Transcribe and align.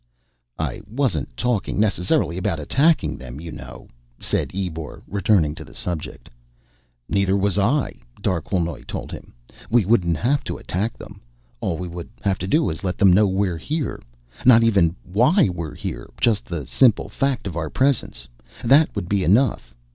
"I 0.57 0.81
wasn't 0.89 1.37
talking 1.37 1.79
necessarily 1.79 2.35
about 2.35 2.59
attacking 2.59 3.19
them, 3.19 3.39
you 3.39 3.51
know," 3.51 3.87
said 4.19 4.49
Ebor, 4.51 5.03
returning 5.07 5.53
to 5.53 5.63
the 5.63 5.75
subject. 5.75 6.27
"Neither 7.07 7.37
was 7.37 7.59
I," 7.59 7.93
Darquelnoy 8.19 8.85
told 8.87 9.11
him. 9.11 9.31
"We 9.69 9.85
wouldn't 9.85 10.17
have 10.17 10.43
to 10.45 10.57
attack 10.57 10.97
them. 10.97 11.21
All 11.59 11.77
we 11.77 11.87
would 11.87 12.09
have 12.21 12.39
to 12.39 12.47
do 12.47 12.67
is 12.71 12.83
let 12.83 12.97
them 12.97 13.13
know 13.13 13.27
we're 13.27 13.57
here. 13.59 14.01
Not 14.43 14.63
even 14.63 14.95
why 15.03 15.49
we're 15.53 15.75
here, 15.75 16.09
just 16.19 16.45
the 16.45 16.65
simple 16.65 17.07
fact 17.07 17.45
of 17.45 17.55
our 17.55 17.69
presence. 17.69 18.27
That 18.63 18.95
would 18.95 19.07
be 19.07 19.23
enough. 19.23 19.75